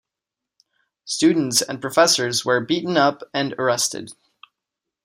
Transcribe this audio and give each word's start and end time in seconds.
Students 1.05 1.61
and 1.61 1.79
professors 1.79 2.43
were 2.43 2.59
beaten 2.65 2.97
up 2.97 3.21
and 3.35 3.53
arrested. 3.59 4.13